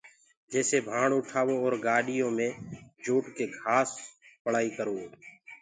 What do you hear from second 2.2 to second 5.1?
مي جوٽڪي گھآس پݪائيٚ ڪروو